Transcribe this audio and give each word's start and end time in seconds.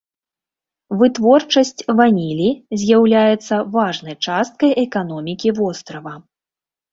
Вытворчасць 1.01 1.83
ванілі 1.99 2.49
з'яўляецца 2.85 3.55
важнай 3.77 4.15
часткай 4.29 4.71
эканомікі 4.85 5.55
вострава. 5.61 6.13